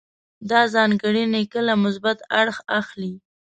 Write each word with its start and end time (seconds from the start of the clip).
دا 0.49 0.61
ځانګړنې 0.73 1.43
کله 1.53 1.73
مثبت 1.83 2.17
اړخ 2.41 2.57
اخلي. 2.79 3.13